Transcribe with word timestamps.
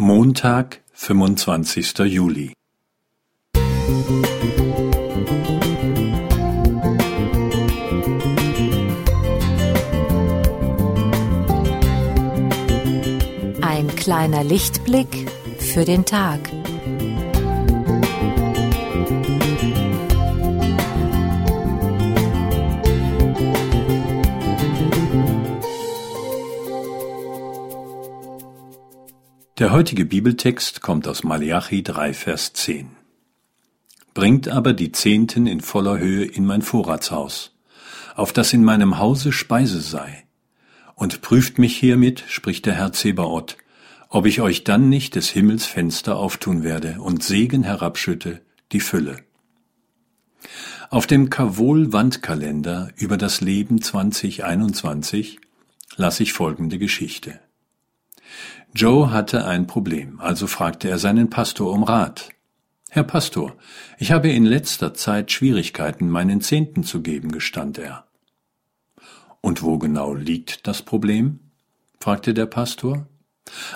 Montag, 0.00 0.84
fünfundzwanzigster 0.92 2.04
Juli. 2.04 2.52
Ein 13.60 13.88
kleiner 13.96 14.44
Lichtblick 14.44 15.28
für 15.58 15.84
den 15.84 16.04
Tag. 16.04 16.48
Der 29.58 29.72
heutige 29.72 30.04
Bibeltext 30.04 30.82
kommt 30.82 31.08
aus 31.08 31.24
Malachi 31.24 31.82
3, 31.82 32.14
Vers 32.14 32.52
10. 32.52 32.90
Bringt 34.14 34.46
aber 34.46 34.72
die 34.72 34.92
Zehnten 34.92 35.48
in 35.48 35.60
voller 35.60 35.98
Höhe 35.98 36.24
in 36.26 36.46
mein 36.46 36.62
Vorratshaus, 36.62 37.56
auf 38.14 38.32
das 38.32 38.52
in 38.52 38.62
meinem 38.62 38.98
Hause 38.98 39.32
Speise 39.32 39.80
sei. 39.80 40.22
Und 40.94 41.22
prüft 41.22 41.58
mich 41.58 41.76
hiermit, 41.76 42.22
spricht 42.28 42.66
der 42.66 42.74
Herr 42.74 42.92
Zebaoth, 42.92 43.56
ob 44.08 44.26
ich 44.26 44.40
euch 44.40 44.62
dann 44.62 44.88
nicht 44.88 45.16
des 45.16 45.28
Himmels 45.28 45.66
Fenster 45.66 46.18
auftun 46.18 46.62
werde 46.62 47.00
und 47.00 47.24
Segen 47.24 47.64
herabschütte, 47.64 48.40
die 48.70 48.80
Fülle. 48.80 49.24
Auf 50.88 51.08
dem 51.08 51.30
Kavol-Wandkalender 51.30 52.92
über 52.94 53.16
das 53.16 53.40
Leben 53.40 53.82
2021 53.82 55.40
las 55.96 56.20
ich 56.20 56.32
folgende 56.32 56.78
Geschichte. 56.78 57.40
Joe 58.74 59.10
hatte 59.10 59.46
ein 59.46 59.66
Problem, 59.66 60.20
also 60.20 60.46
fragte 60.46 60.88
er 60.88 60.98
seinen 60.98 61.30
Pastor 61.30 61.72
um 61.72 61.82
Rat. 61.82 62.28
Herr 62.90 63.04
Pastor, 63.04 63.56
ich 63.98 64.12
habe 64.12 64.30
in 64.30 64.44
letzter 64.44 64.94
Zeit 64.94 65.32
Schwierigkeiten, 65.32 66.08
meinen 66.08 66.40
Zehnten 66.40 66.84
zu 66.84 67.02
geben, 67.02 67.32
gestand 67.32 67.78
er. 67.78 68.06
Und 69.40 69.62
wo 69.62 69.78
genau 69.78 70.14
liegt 70.14 70.66
das 70.66 70.82
Problem? 70.82 71.40
fragte 72.00 72.34
der 72.34 72.46
Pastor. 72.46 73.06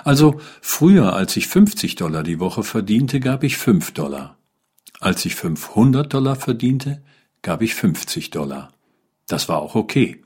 Also 0.05 0.41
früher, 0.61 1.15
als 1.15 1.37
ich 1.37 1.49
50 1.49 1.97
Dollar 1.97 2.23
die 2.23 2.41
Woche 2.41 2.63
verdiente, 2.63 3.21
gab 3.21 3.43
ich 3.43 3.57
5 3.57 3.93
Dollar. 3.93 4.39
Als 5.01 5.25
ich 5.25 5.35
500 5.35 6.13
Dollar 6.13 6.37
verdiente, 6.37 7.03
gab 7.43 7.63
ich 7.63 7.75
50 7.75 8.31
Dollar. 8.31 8.73
Das 9.27 9.49
war 9.49 9.59
auch 9.59 9.75
okay. 9.75 10.23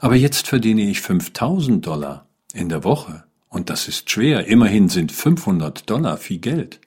Aber 0.00 0.16
jetzt 0.16 0.48
verdiene 0.48 0.82
ich 0.82 1.00
5000 1.00 1.86
Dollar 1.86 2.26
in 2.52 2.68
der 2.68 2.82
Woche 2.84 3.27
und 3.48 3.70
das 3.70 3.88
ist 3.88 4.10
schwer, 4.10 4.46
immerhin 4.46 4.88
sind 4.88 5.12
500 5.12 5.88
Dollar 5.88 6.16
viel 6.16 6.38
Geld. 6.38 6.80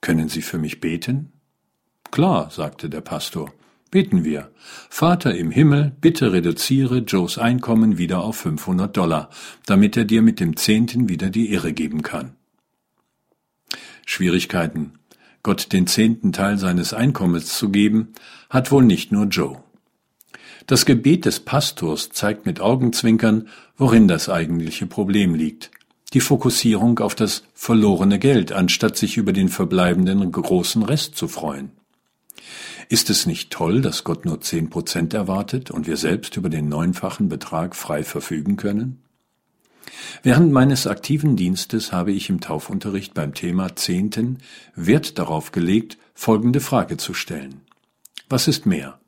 Können 0.00 0.28
Sie 0.28 0.42
für 0.42 0.58
mich 0.58 0.80
beten? 0.80 1.32
Klar, 2.10 2.50
sagte 2.50 2.90
der 2.90 3.00
Pastor. 3.00 3.52
Beten 3.90 4.24
wir. 4.24 4.50
Vater 4.88 5.34
im 5.34 5.50
Himmel, 5.50 5.92
bitte 6.00 6.32
reduziere 6.32 6.98
Joes 6.98 7.38
Einkommen 7.38 7.98
wieder 7.98 8.22
auf 8.22 8.36
500 8.36 8.96
Dollar, 8.96 9.30
damit 9.66 9.96
er 9.96 10.04
dir 10.04 10.22
mit 10.22 10.40
dem 10.40 10.56
Zehnten 10.56 11.08
wieder 11.08 11.30
die 11.30 11.52
Irre 11.52 11.72
geben 11.72 12.02
kann. 12.02 12.34
Schwierigkeiten. 14.06 14.94
Gott 15.42 15.72
den 15.72 15.86
zehnten 15.86 16.32
Teil 16.32 16.56
seines 16.56 16.94
Einkommens 16.94 17.56
zu 17.58 17.70
geben, 17.70 18.12
hat 18.48 18.70
wohl 18.70 18.84
nicht 18.84 19.12
nur 19.12 19.26
Joe. 19.26 19.62
Das 20.66 20.86
Gebet 20.86 21.24
des 21.24 21.40
Pastors 21.40 22.10
zeigt 22.10 22.46
mit 22.46 22.60
Augenzwinkern, 22.60 23.48
worin 23.76 24.08
das 24.08 24.28
eigentliche 24.28 24.86
Problem 24.86 25.34
liegt. 25.34 25.70
Die 26.12 26.20
Fokussierung 26.20 26.98
auf 26.98 27.14
das 27.14 27.42
verlorene 27.54 28.18
Geld, 28.18 28.52
anstatt 28.52 28.96
sich 28.96 29.16
über 29.16 29.32
den 29.32 29.48
verbleibenden 29.48 30.30
großen 30.30 30.82
Rest 30.82 31.16
zu 31.16 31.26
freuen. 31.26 31.72
Ist 32.88 33.08
es 33.08 33.24
nicht 33.24 33.50
toll, 33.50 33.80
dass 33.80 34.04
Gott 34.04 34.26
nur 34.26 34.40
zehn 34.42 34.68
Prozent 34.68 35.14
erwartet 35.14 35.70
und 35.70 35.86
wir 35.86 35.96
selbst 35.96 36.36
über 36.36 36.50
den 36.50 36.68
neunfachen 36.68 37.28
Betrag 37.28 37.74
frei 37.74 38.04
verfügen 38.04 38.56
können? 38.56 39.02
Während 40.22 40.52
meines 40.52 40.86
aktiven 40.86 41.36
Dienstes 41.36 41.92
habe 41.92 42.12
ich 42.12 42.28
im 42.28 42.40
Taufunterricht 42.40 43.14
beim 43.14 43.34
Thema 43.34 43.74
Zehnten 43.76 44.38
Wert 44.74 45.18
darauf 45.18 45.52
gelegt, 45.52 45.96
folgende 46.14 46.60
Frage 46.60 46.98
zu 46.98 47.14
stellen. 47.14 47.62
Was 48.28 48.48
ist 48.48 48.66
mehr? 48.66 49.00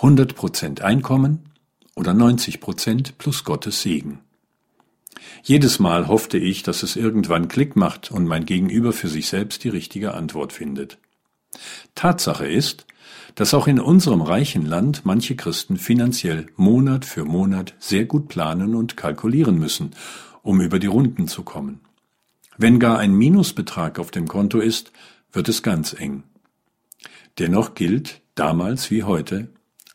100 0.00 0.34
Prozent 0.34 0.80
Einkommen 0.80 1.40
oder 1.94 2.14
90 2.14 2.60
Prozent 2.60 3.18
plus 3.18 3.44
Gottes 3.44 3.82
Segen. 3.82 4.20
Jedes 5.42 5.78
Mal 5.78 6.08
hoffte 6.08 6.38
ich, 6.38 6.62
dass 6.62 6.82
es 6.82 6.96
irgendwann 6.96 7.48
Klick 7.48 7.76
macht 7.76 8.10
und 8.10 8.26
mein 8.26 8.46
Gegenüber 8.46 8.94
für 8.94 9.08
sich 9.08 9.28
selbst 9.28 9.62
die 9.62 9.68
richtige 9.68 10.14
Antwort 10.14 10.54
findet. 10.54 10.96
Tatsache 11.94 12.46
ist, 12.46 12.86
dass 13.34 13.52
auch 13.52 13.66
in 13.66 13.78
unserem 13.78 14.22
reichen 14.22 14.64
Land 14.64 15.02
manche 15.04 15.36
Christen 15.36 15.76
finanziell 15.76 16.46
Monat 16.56 17.04
für 17.04 17.26
Monat 17.26 17.74
sehr 17.78 18.06
gut 18.06 18.28
planen 18.28 18.74
und 18.74 18.96
kalkulieren 18.96 19.58
müssen, 19.58 19.90
um 20.42 20.62
über 20.62 20.78
die 20.78 20.86
Runden 20.86 21.28
zu 21.28 21.42
kommen. 21.42 21.80
Wenn 22.56 22.80
gar 22.80 22.98
ein 22.98 23.12
Minusbetrag 23.12 23.98
auf 23.98 24.10
dem 24.10 24.26
Konto 24.26 24.60
ist, 24.60 24.92
wird 25.30 25.50
es 25.50 25.62
ganz 25.62 25.92
eng. 25.92 26.22
Dennoch 27.38 27.74
gilt, 27.74 28.22
damals 28.34 28.90
wie 28.90 29.02
heute, 29.02 29.50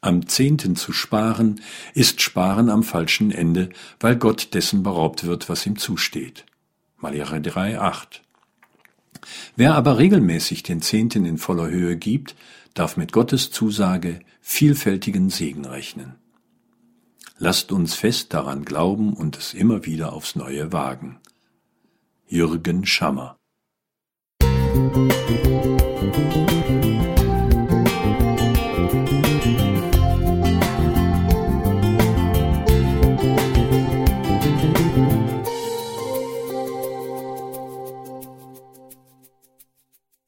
am 0.06 0.28
Zehnten 0.28 0.76
zu 0.76 0.94
sparen, 0.94 1.62
ist 1.94 2.22
Sparen 2.22 2.70
am 2.70 2.84
falschen 2.84 3.32
Ende, 3.32 3.70
weil 4.00 4.16
Gott 4.16 4.54
dessen 4.54 4.84
beraubt 4.84 5.26
wird, 5.26 5.50
was 5.50 5.66
ihm 5.66 5.78
zusteht. 5.78 6.46
Malachi 6.98 7.42
3, 7.42 7.80
8. 7.80 8.22
Wer 9.56 9.76
aber 9.76 9.98
regelmäßig 9.98 10.64
den 10.64 10.82
Zehnten 10.82 11.26
in 11.26 11.38
voller 11.38 11.68
Höhe 11.70 11.98
gibt, 11.98 12.36
darf 12.74 12.98
mit 12.98 13.12
Gottes 13.12 13.52
Zusage 13.52 14.20
vielfältigen 14.42 15.30
Segen 15.30 15.66
rechnen. 15.66 16.16
Lasst 17.38 17.72
uns 17.72 17.96
fest 17.96 18.34
daran 18.34 18.64
glauben 18.64 19.14
und 19.14 19.38
es 19.38 19.54
immer 19.54 19.86
wieder 19.86 20.14
aufs 20.14 20.36
Neue 20.36 20.72
wagen. 20.72 21.20
Jürgen 22.28 22.86
Schammer 22.86 23.38
Musik 24.42 25.16